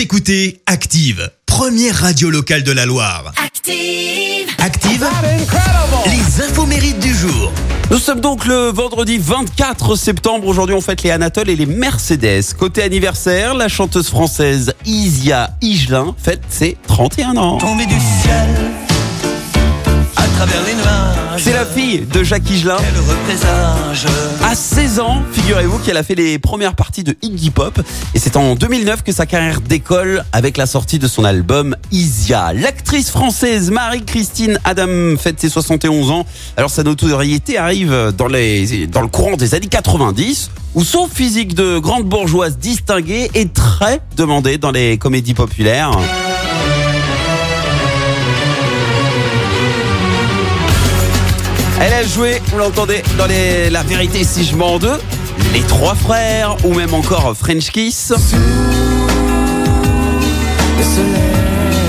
[0.00, 3.34] Vous écoutez Active, première radio locale de la Loire.
[3.36, 4.48] Active.
[4.58, 5.06] Active,
[6.06, 7.52] les infos mérites du jour.
[7.90, 10.46] Nous sommes donc le vendredi 24 septembre.
[10.46, 12.54] Aujourd'hui, on fête les Anatole et les Mercedes.
[12.58, 17.58] Côté anniversaire, la chanteuse française Isia Higelin fête ses 31 ans.
[17.58, 18.70] Tombé du ciel
[21.74, 22.76] fille de Jacques Higelin.
[24.44, 27.80] À 16 ans, figurez-vous qu'elle a fait les premières parties de Iggy Pop.
[28.14, 32.52] Et c'est en 2009 que sa carrière décolle avec la sortie de son album Isia.
[32.52, 36.26] L'actrice française Marie-Christine Adam fête ses 71 ans.
[36.56, 41.54] Alors sa notoriété arrive dans, les, dans le courant des années 90 où son physique
[41.54, 45.90] de grande bourgeoise distinguée est très demandé dans les comédies populaires.
[51.82, 53.26] Elle a joué, vous l'entendez, dans
[53.70, 55.00] La vérité si je mens deux,
[55.54, 58.12] Les Trois Frères ou même encore French Kiss.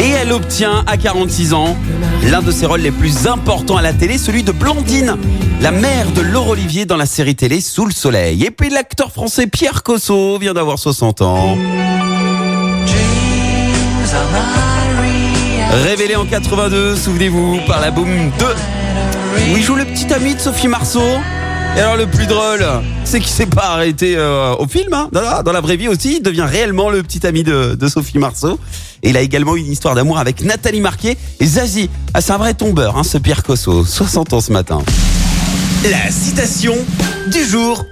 [0.00, 1.76] Et elle obtient à 46 ans
[2.24, 5.16] l'un de ses rôles les plus importants à la télé, celui de Blondine,
[5.60, 8.44] la mère de Laure Olivier dans la série télé Sous le Soleil.
[8.44, 11.56] Et puis l'acteur français Pierre Cosso vient d'avoir 60 ans.
[15.84, 18.46] Révélé en 82, souvenez-vous, par la Boom 2,
[19.54, 21.02] il joue le petit ami de Sophie Marceau.
[21.76, 22.64] Et alors le plus drôle,
[23.04, 25.08] c'est qu'il s'est pas arrêté euh, au film, hein.
[25.12, 28.58] dans, la, vraie vie aussi, il devient réellement le petit ami de, de Sophie Marceau.
[29.02, 31.90] Et il a également une histoire d'amour avec Nathalie Marquet et Zazie.
[32.14, 34.82] Ah, c'est un vrai tombeur, hein, ce Pierre Cosso, 60 ans ce matin.
[35.90, 36.74] La citation
[37.30, 37.84] du jour.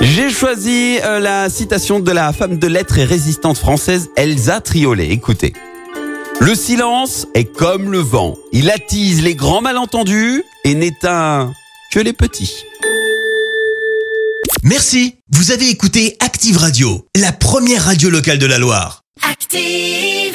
[0.00, 5.08] J'ai choisi euh, la citation de la femme de lettres et résistante française Elsa Triolet.
[5.10, 5.52] Écoutez.
[6.40, 8.36] Le silence est comme le vent.
[8.52, 11.52] Il attise les grands malentendus et n'éteint
[11.90, 12.64] que les petits.
[14.62, 15.16] Merci.
[15.30, 19.02] Vous avez écouté Active Radio, la première radio locale de la Loire.
[19.28, 20.25] Active.